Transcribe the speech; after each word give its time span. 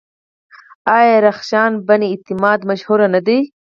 آیا 0.97 1.17
رخشان 1.27 1.71
بني 1.87 2.07
اعتماد 2.11 2.59
مشهوره 2.69 3.07
نه 3.13 3.19
ده؟ 3.27 3.37